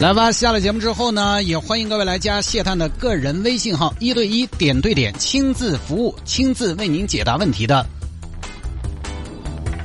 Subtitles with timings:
[0.00, 7.84] 来吧，下了节目之后呢，也欢迎各位来加谢探的个人微信号，一对一、点对点、亲自服务、亲自为您解答问题的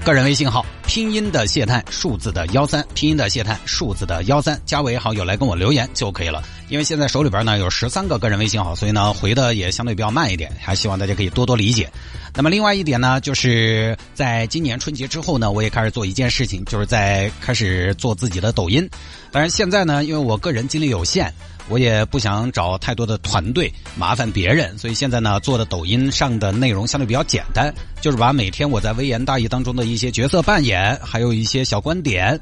[0.06, 0.66] 个人微信号。
[0.88, 6.42] 拼音的谢探，数字的幺三，拼音的谢探，数字的幺三，加为好友来跟我留言就可以了。
[6.70, 11.90] 因为现在手里边呢有十三个个人微信号，所以呢回的也相对比较慢一点，还希望大家可以多多理解。
[12.34, 18.90] 那么另外一点呢，就是在今年春节之后呢，我也开始做一件事情，就是在开始做自己的抖音。
[19.32, 21.34] 当然现在呢，因为我个人精力有限。
[21.68, 32.40] 我也不想找太多的团队麻烦别人，所以现在呢做的抖音上的内容相对比较简单，就是把每天我在微言大义当中的一些角色扮演，还有一些小观点，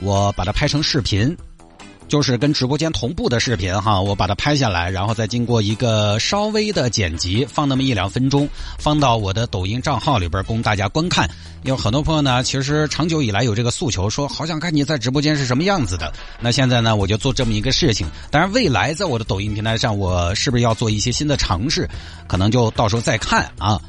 [0.00, 1.36] 我把它拍成视频。
[2.10, 11.30] 就是跟直播间同步的视频哈，我把它拍下来，然后再经过一个稍微的剪辑，放那么一两分钟，放到我的抖音账号里边供大家观看。
[11.62, 16.12] 有很多朋友呢，其实长久以来有这个诉求，说好想看你在直播间是什么样子的。
[16.40, 18.08] 那现在呢，我就做这么一个事情。
[18.28, 21.88] 当然，未来在我的抖音平台上，我是不是要做一些新的尝试？
[22.26, 23.80] 可能就到时候再看啊。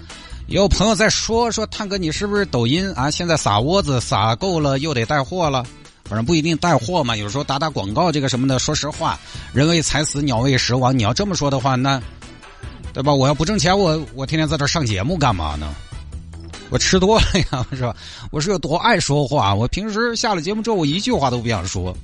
[0.45, 3.09] 有朋友在说说，探哥你是不是抖音啊？
[3.09, 5.65] 现在撒窝子撒够了，又得带货了。
[6.11, 8.59] 反正不一定带货嘛，有时候打打广告这个什么的。
[8.59, 9.17] 说实话，
[9.53, 10.99] 人为财死，鸟为食亡。
[10.99, 12.01] 你要这么说的话，那
[12.91, 13.13] 对吧？
[13.13, 15.73] 我要不挣钱，我我天天在这上节目干嘛呢？
[16.69, 17.95] 我吃多了呀，是吧？
[18.29, 19.55] 我是有多爱说话？
[19.55, 21.95] 我平时下了节目之后，我一句话都不想说。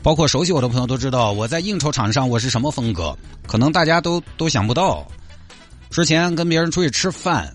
[0.00, 5.04] 包括熟悉我的朋友都知道，我在应酬场上我是什么风格，可能大家都都想不到。
[5.90, 7.52] 之前跟别人出去吃饭，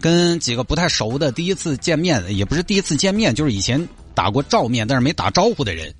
[0.00, 3.86] 跟几个不太熟的第一次见面，也不是第一次见面，就是以前。
[4.20, 5.90] 打过照面，但是没打招呼的人，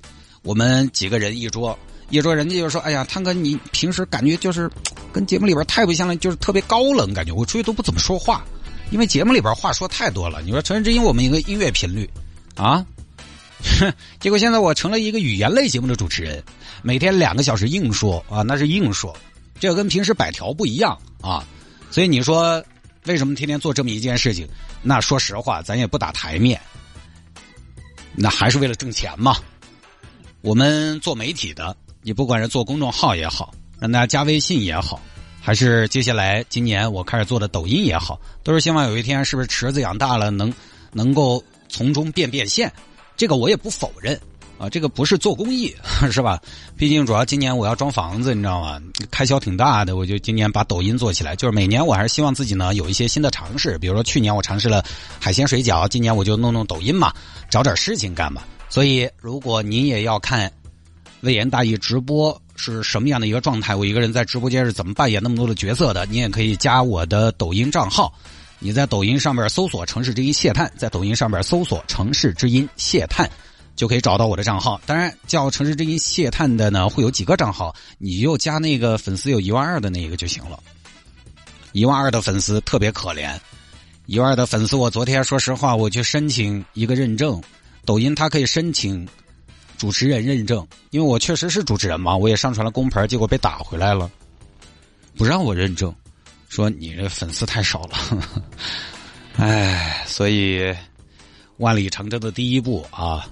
[0.42, 1.78] 我们几个人一桌，
[2.10, 4.70] 一桌人家就说：“哎呀，汤哥，你平时感觉就是
[5.10, 8.44] 跟节目里边太不像了，就是特别高冷，感觉我出去都不怎么说话，
[8.91, 10.42] 因为节目里边话说太多了。
[10.42, 12.06] 你说《成人之音》我们一个音乐频率
[12.56, 12.84] 啊，
[13.80, 16.44] 哼 结果现在我成了一个语言类节目的主持人，
[16.82, 19.16] 每天两个小时硬说啊，那是硬说，
[19.59, 21.42] 这跟平时百条不一样啊。
[21.91, 22.62] 所以你说
[23.06, 24.47] 为什么天天做这么一件事情？
[24.82, 26.60] 那说实话，咱也不打台面。”
[28.15, 29.37] 那还是为了挣钱嘛？
[30.43, 35.00] 我们做媒体的，你不管是做公众号也好，让大家加微信也好，
[35.41, 40.53] 还是接下来今年我开始做的抖音也好，都是希望有一天是不是池子养大了，能
[40.93, 42.72] 能够从中变变现。
[43.16, 44.19] 这个我也不否认
[44.60, 45.75] 啊，这个不是做公益
[46.12, 46.38] 是吧？
[46.76, 48.78] 毕竟主要今年我要装房子，你知道吗？
[49.10, 51.34] 开销挺大的，我就今年把抖音做起来。
[51.34, 54.84] 就是每年我还是希望自己呢有一些新的尝试，比如说去年我尝试了
[55.19, 57.10] 海鲜水饺，今年我就弄弄抖音嘛。
[57.48, 58.43] 找点事情干嘛？
[58.69, 60.53] 所以，如果您也要看
[61.22, 68.12] 微言大义直播是什么样的一个状态，我一个人在直播间是怎么扮演那么多的角色的，你也可以加我的抖音账号。
[68.59, 73.28] 你在抖音上面搜索“城市之音谢探”，在抖音上面搜索“城市之音谢探”，
[73.80, 74.78] 就可以找到我的账号。
[74.84, 80.62] 当然，叫“城市之音谢探”的呢，会有几个账号，你就加那个粉丝有一万二的那一个就行了。
[81.72, 83.34] 一万二的粉丝特别可怜。
[84.04, 87.42] 一万二的粉丝，我昨天说实话，我去申请一个认证，
[87.86, 89.08] 抖音它可以申请
[89.78, 94.10] 主持人认证，因为我确实是主持人嘛，我也上传了公牌，结果被打回来了，
[95.16, 95.91] 不让我认证，
[96.50, 97.97] 说你这粉丝太少了，
[99.41, 100.70] 唉，所以
[101.56, 103.26] 万里长征的第一步啊，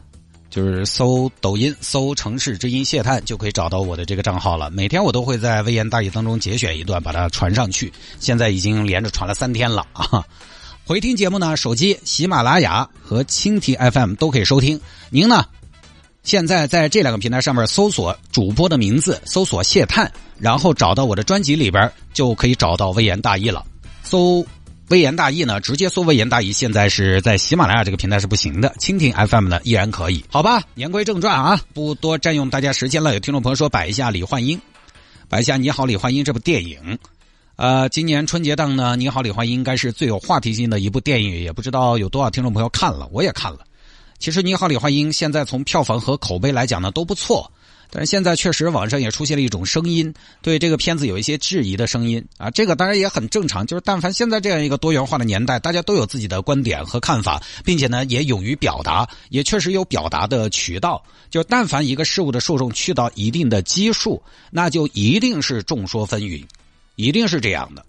[0.50, 4.70] 就是搜抖音，搜城市之音谢探就可以找到我的这个账号了。
[4.70, 10.24] 每天我都会在微言大义当中节选一段，把它传上去，现在已经连着传了三天了啊。
[10.86, 14.80] 回听节目呢，手机喜马拉雅和蜻蜓 FM 都可以收听。
[15.10, 15.44] 您呢，
[16.22, 23.62] 现在在这两个平台上面搜索主播的名字，搜索谢探，然后找到我的专辑里边，就可以找到微言大义了。
[24.02, 24.42] 搜
[24.88, 26.50] 微言大义呢，直接搜微言大义。
[26.50, 30.24] 现在是在喜马拉雅这个平台是不行的，蜻蜓 FM 呢依然可以。
[30.30, 33.12] 好吧，言归正传啊，不多占用大家时间了。
[33.12, 34.58] 有听众朋友说摆一下李焕英，
[35.28, 36.98] 摆一下你好李焕英这部电影。
[37.56, 43.58] 呃，今年春节档呢，《你好，李焕英》应该是最有话题性的一部电影，也不知道有多少听众朋友看了，我也看了。
[44.18, 47.50] 其实，《你好，李焕英》现在从票房和口碑来讲呢都不错，
[47.90, 50.12] 但是现在确实网上也出现了一种声音，
[50.42, 52.50] 对这个片子有一些质疑的声音啊。
[52.50, 61.02] 这个当然也很正常，就是但凡现在这样一个多元化的年代，大家都有自己的观点和看法，并且呢也勇于表达，也确实有表达的渠道。
[61.30, 66.44] 就但凡一个事物的受众去到一定的基数，那就一定是众说纷纭。
[66.96, 67.86] 一定是这样的。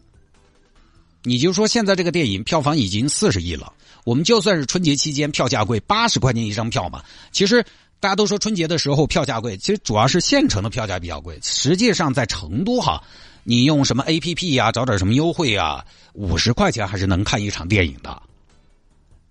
[1.24, 3.74] 你就说现在这个电影票房已经四十亿了，
[4.06, 7.04] 我们就算是春节期间票价贵，八十块钱一张票嘛。
[7.32, 7.66] 其实
[8.00, 11.38] 大家都说春节的时候票价贵，其实主要是县城的票价比较贵。
[11.42, 13.04] 实际上在成都哈，
[13.44, 18.22] 你用什么 A P P 呀，找点什么优惠啊，五十块钱还是能看一场电影的。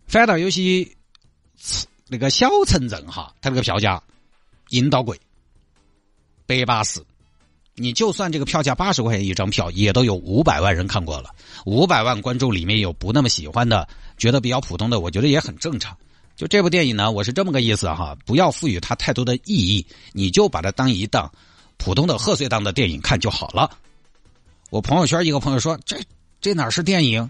[0.07, 0.87] 反倒有些
[2.09, 4.03] 那个小城镇哈，它那个票价
[4.71, 5.19] 引导贵，
[6.47, 7.03] 百八十。
[7.81, 11.31] 你就算这个票价八十块钱一张票，也都有五百万人看过了。
[11.65, 15.97] 五百万观众里面有不那么喜欢的，觉得比较普通的，我觉得也很正常。
[16.39, 21.29] 就这部电影呢，我是这么个意思哈，不要赋予它太多的意义，你就把它当一档
[21.79, 23.69] 普通的贺岁档的电影看就好了。
[24.71, 25.97] 我朋友圈一个朋友说：“这
[26.41, 27.29] 这哪是电影？”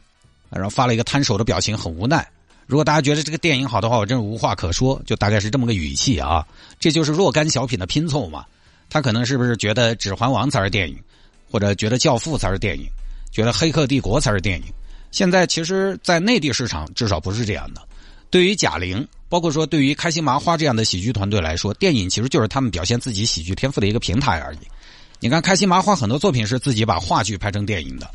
[0.52, 2.28] 然后发了一个摊手的表情，很无奈。
[2.66, 6.46] 如果大家觉得这个电影好的话，我真是无话可说，就大概是这么个语气啊。
[6.78, 8.44] 这就是若干小品的拼凑嘛。
[8.90, 10.98] 他可能是不是觉得《指环王》才是电影，
[11.50, 12.84] 或者觉得《教父》才是电影，
[13.32, 14.66] 觉得《黑客帝国》才是电影？
[15.10, 17.80] 现在其实，在内地市场至少不是这样的。
[18.30, 24.58] 对于贾玲，包括说对于开心麻花这样的喜剧团队来说，电影其实就是他们表现自己喜剧天赋的一个平台而已。
[25.20, 28.10] 你看，开心麻花很多作品是自己把话剧拍成电影的，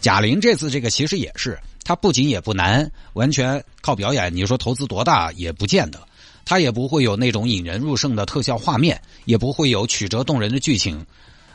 [0.00, 4.34] 贾玲这次这个其实也是，她不仅也不难，完全靠表演。
[4.34, 6.00] 你说投资多大也不见得。
[6.48, 11.04] 它也不会有那种引人入胜的特效画面，也不会有曲折动人的剧情，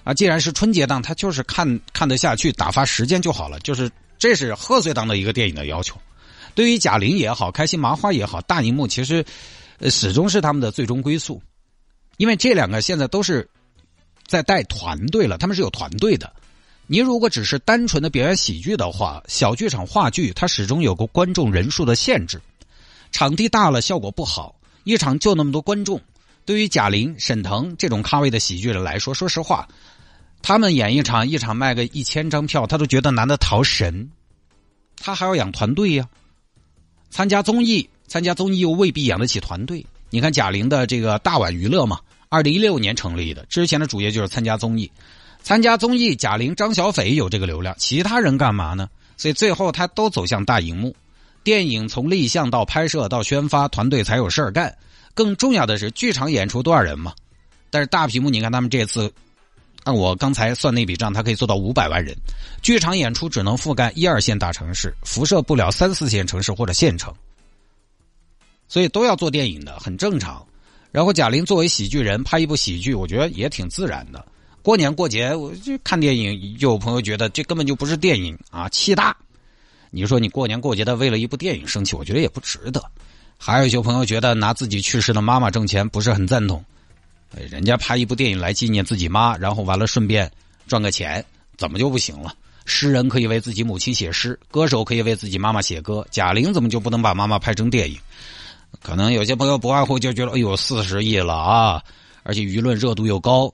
[0.03, 3.57] 啊，既然是春节档，它就是看看得下去，打发时间就好了。
[3.59, 5.95] 就是这是贺岁档的一个电影的要求。
[6.55, 9.25] 对于贾玲也好，开心麻花也好，大荧幕其实
[9.89, 11.41] 始终是他们的最终归宿，
[12.17, 13.49] 因为这两个现在都是
[14.27, 16.31] 在带团队了，他们是有团队的。
[16.87, 22.41] 你如果只是单纯的表演喜剧的话，小剧场话剧它始终有个观众人数的限制，
[23.11, 24.55] 场地大了效果不好。
[24.83, 26.01] 一场就那么多观众，
[26.43, 29.67] 对于贾玲、沈腾这种咖位的喜剧人来说，说实话，
[30.41, 34.09] 他们演一场，一场卖个一千张票，他都觉得难得逃神。
[34.97, 36.09] 他还要养团队呀，
[37.11, 39.85] 参加综艺，参加综艺又未必养得起团队。
[40.09, 41.99] 你看贾玲的这个大碗娱乐嘛，
[42.29, 44.89] 二零一六年成立的，之前的主业就是参加综艺，
[45.43, 48.89] 参加综艺，贾玲、张小斐有这个流量，其他人干嘛呢？
[49.17, 50.95] 所以最后他都走向大荧幕。
[51.43, 54.75] 电影从立项到拍摄到宣发，团队才有事儿干。
[55.13, 57.13] 更重要的是，剧场演出多少人嘛？
[57.69, 59.11] 但是大屏幕，你看他们这次，
[59.83, 62.15] 按我刚才算那笔账，它可以做到五百万人。
[62.61, 67.13] 剧场演出只能覆盖一二线大城市，辐射不了三四线城市或者县城，
[68.67, 70.45] 所以都要做电影的，很正常。
[70.91, 74.23] 然后贾玲作为喜剧人拍一部喜剧，我觉得也挺自然的。
[74.61, 79.15] 过年过节我就看电影，有朋友觉得这根本就不是电影啊，气大。
[79.89, 82.83] 你说你过年过节的为了一部电影生气，我觉得也不值得。
[83.37, 86.63] 还有一些朋友觉得拿自己去世的妈妈挣钱不是很赞同，
[87.49, 90.29] 人家拍一部电影来纪念自己妈，然后完了顺便
[90.67, 91.23] 赚个钱，
[91.57, 92.33] 怎么就不行了？
[92.65, 97.97] 诗人可以为自己母亲写诗，歌手可以为自己妈妈写歌，贾玲怎么就不能把妈妈拍成电影？
[98.81, 101.83] 可能有些朋友不外乎就觉得，哎呦，四十亿了啊，
[102.23, 103.53] 而且舆论热度又高。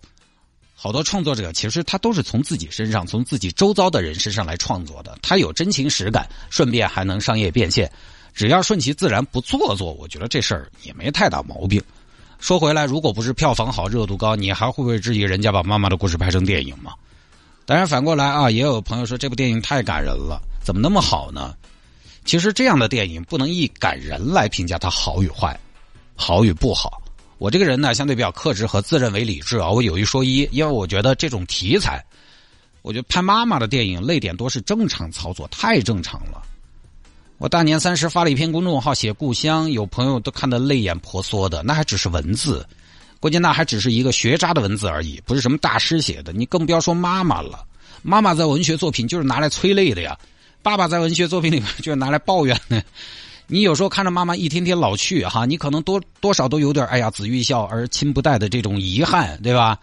[0.75, 7.91] 好多创作者其实他都是从自己身上、从自己周遭的人身上来创作的，他有真情实感，顺便还能商业变现，
[8.33, 11.81] 只要顺其自然不做作，我觉得这事儿也没太大毛病。
[12.39, 16.93] 说回来，如果不是票房好、热度高，你还会不会质疑人家把妈妈的故事拍成电影吗？
[17.65, 21.53] 当然，反过来啊，也有朋友说这部电影太感人了，怎么那么好呢？
[22.23, 25.59] 其实这样的电影不能以感人来评价它好与坏，
[26.15, 27.01] 好与不好。
[27.37, 29.69] 我这个人呢，相对比较克制和自认为理智啊。
[29.69, 32.03] 我有一说一，因为我觉得这种题材，
[32.81, 36.41] 我觉得拍妈妈的电影泪点多是正常操作，太正常了。
[37.37, 42.65] 我大年三十发了一篇公众号写故乡，有朋友都看得泪眼婆娑的，那还只是文字，
[43.19, 46.33] 关键那还只是一个学渣的文字而已，不是什么大师写的。
[46.33, 47.63] 你更不要说妈妈了，
[48.01, 50.17] 妈妈在文学作品就是拿来催泪的呀，
[50.63, 52.83] 爸爸在文学作品里面就是拿来抱怨的。
[53.45, 59.77] 你有时候看着妈妈一天天老去，哈，你可能多多少都有点哎呀，子欲孝而亲不待的这种遗憾，对吧？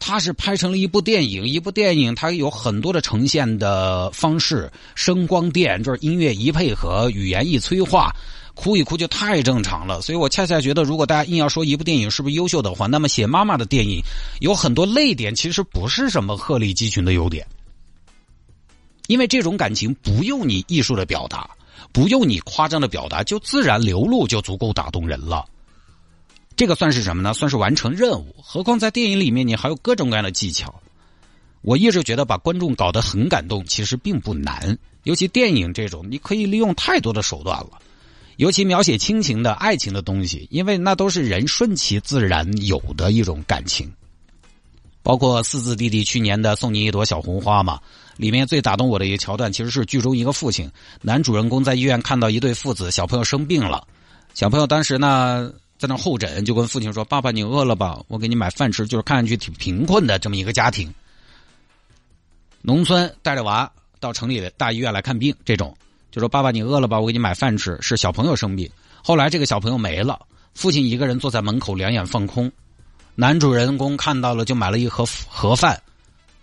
[0.00, 8.10] 他是拍成了一部电影，一部电影它有很多的呈现的方式，声光电就是音乐一配合，语言一催化，
[8.54, 10.00] 哭一哭就太正常了。
[10.00, 14.02] 所以我恰恰觉得，如果大家硬要说一部电影是不是优秀的话，那么写妈妈的电影
[14.40, 17.46] 有很多泪点，其实不是什么鹤立鸡群的优点，
[19.06, 21.48] 因为这种感情不用你艺术的表达。
[21.92, 25.44] 不用你夸张的表达，就自然流露就足够打动人了。
[26.60, 27.32] 这个算是什么呢？
[27.32, 28.34] 算是完成任务。
[28.36, 30.78] 何况在电影里面，你还有各种各样的技巧。
[31.62, 34.76] 我一直觉得把观众搞得很感动，其实并不难。
[35.04, 37.78] 尤其电影这种，你可以利用太多的手段了。
[38.36, 43.90] 尤其描写亲情的爱情的东西，因为那都是人顺其自然有的一种感情。
[45.02, 47.80] 包括四字弟弟去年的《送你一朵小红花》嘛，
[48.18, 53.82] 里面最打动我的一个桥段，其实是剧中一个父亲，男主人公在医院看到一对父子，小朋友生病了，
[54.34, 57.98] 小朋友当时呢在那候诊，就跟父亲说：“爸爸，你饿了吧？
[58.06, 60.92] 我给你买饭吃。”就是看上去挺贫困的这么一个家庭，
[62.60, 65.74] 农村带着娃到城里的大医院来看病，这种
[66.10, 67.00] 就说：“爸爸，你饿了吧？
[67.00, 68.70] 我给你买饭吃。”是小朋友生病，
[69.02, 70.20] 后来这个小朋友没了，
[70.52, 72.52] 父亲一个人坐在门口，两眼放空。
[73.14, 75.82] 男主人公看到了，就买了一盒盒饭，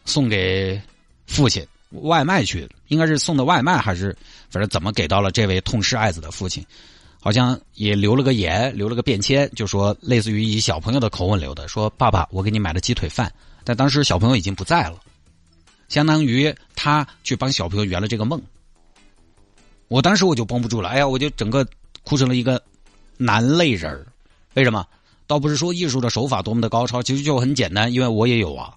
[0.03, 0.81] 送给
[1.27, 4.17] 父亲外卖去，应该是送的外卖还是
[4.49, 6.65] 反正怎么给到了这位痛失爱子的父亲，
[7.19, 13.31] 好像也留了个言，留了个便签，就说类似于以小朋友的口吻留的，说爸爸，我给你买了鸡腿饭，
[13.63, 14.99] 但当时小朋友已经不在了，
[15.89, 18.41] 相当于他去帮小朋友圆了这个梦。
[19.87, 21.65] 我当时我就绷不住了，哎呀，我就整个
[22.03, 22.61] 哭成了一个
[23.17, 24.05] 男泪人儿，
[24.53, 24.85] 为什么？
[25.25, 28.73] 倒不是说艺术的手法多么的高超，其实就很简单，因为我也有啊。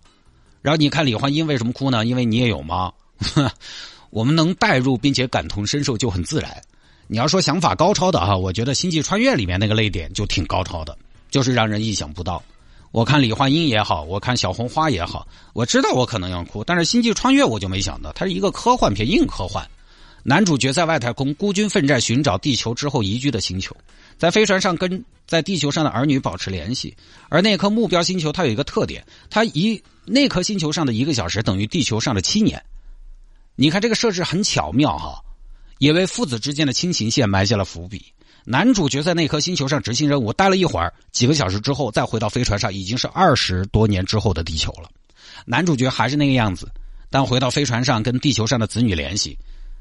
[0.62, 2.04] 然后你看李焕英为什么哭呢？
[2.04, 2.92] 因为你也有吗？
[4.10, 6.60] 我们能代入并且感同身受就很自然。
[7.12, 10.96] 你要说想法高超的哈，我觉得《星际穿越》里面那个泪点就挺高超的，
[11.28, 12.40] 就是让人意想不到。
[12.92, 19.68] 我看李焕英也好，我看小红花也好，我知道我可能要哭，但是《星际穿越》我就没想到，它是一个科幻片，硬科幻。
[20.22, 23.76] 男主角在外太空孤军奋战，寻找地球之后移居的星球。
[24.16, 26.96] 在飞船上跟在地球上的儿女保持联系，
[27.28, 32.62] 而那颗目标星球它有一个特点，它一那颗星球上的一个小时等于地球上的七年。
[33.56, 35.20] 你看这个设置很巧妙哈，
[35.80, 38.12] 也为父子之间的亲情线埋下了伏笔。
[38.44, 44.90] 男主角在那颗星球上执行任务，待了一会儿，几个小时之后再回到飞船上，已经是二十多年之后的地球了。
[45.46, 46.70] 男主角还是那个样子，
[47.08, 49.38] 但回到飞船上跟地球上的子女联系，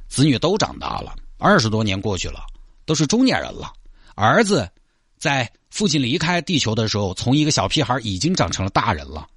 [0.07, 2.39] 子女都长大了，二十多年过去了，
[2.85, 3.73] 都是中年人了。
[4.15, 4.69] 儿子
[5.17, 9.27] 在父亲离开地球的时候，从一个小屁孩已经长成了大人了。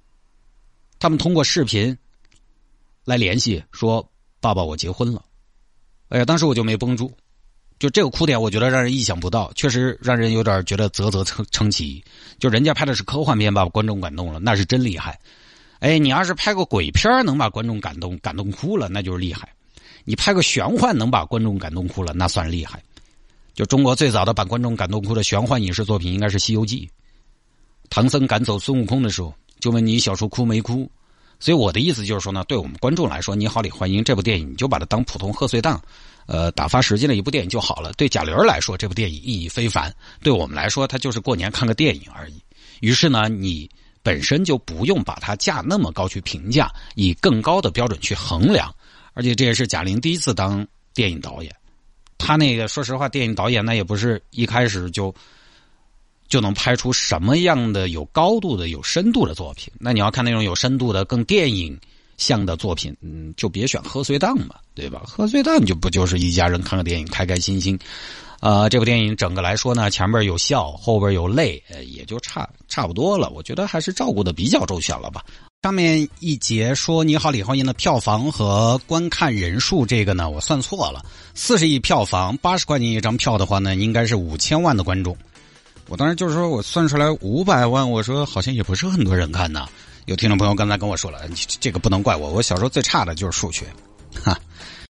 [0.97, 1.97] 他们通过视频
[3.03, 5.21] 来联系，说：“爸爸，我结婚了。”
[6.13, 7.11] 哎呀，当时我就没绷住，
[7.79, 12.03] 就这个哭点，我觉得让人意想不到，确实让人有点觉得啧啧称称奇。
[12.37, 15.19] 就人家拍的是科幻片，把观众感动了，那是真厉害。
[15.79, 19.49] 哎，你要是拍个鬼片能把观众感动感动哭了，那就是厉害。
[20.05, 22.79] 你拍个玄幻能把观众感动哭了，那算厉害。
[23.55, 26.85] 就中国最早的把观众感动哭的玄幻影视作品，应该是《西游记》。
[27.89, 30.87] 唐僧赶走孙悟空的时候，就问你小时候哭没哭？
[31.39, 35.81] 所以我的意思就是说呢，对我们观众来说，《你好，李焕英》这部电影，你就把它当普通贺岁档，
[36.25, 37.91] 呃，打发时间的一部电影就好了。
[37.93, 42.41] 对贾玲来说，这部电影意义非凡；对我们来说，它就是过年看个电影而已。
[42.79, 43.69] 于是呢，你
[44.01, 48.73] 本身就不用把它价那么高去评价，以更高的标准去衡量。
[49.13, 51.53] 而且这也是贾玲第一次当电影导演。
[52.17, 55.13] 她那个，说实话，电影导演那也不是一开始就
[56.27, 59.71] 就能拍出什么样的有高度的、有深度的作品。
[59.79, 61.79] 那你要看那种有深度的、更电影
[62.17, 65.01] 向的作品，嗯，就别选贺岁档嘛，对吧？
[65.05, 67.77] 贺岁档就不就是一家人看个电影，开开心心。
[68.39, 73.29] 呃，这部电影整个来说呢，前边有笑，后边有泪，也就差差不多了。
[73.29, 75.23] 我觉得还是照顾的比较周全了吧。
[75.61, 81.01] 上面一节说《你好，李焕英》的票房和观看人数，这个呢我算错了，
[81.33, 85.17] 四十亿票房，八十块钱一张票的话呢，应该是五千万的观众。
[85.87, 89.67] 我当时就是说我算出来五百万，我说好像也不是很多人看呐。
[90.05, 91.19] 有听众朋友刚才跟我说了，
[91.59, 93.65] 这个不能怪我，我小时候最差的就是数学，
[94.23, 94.37] 哈。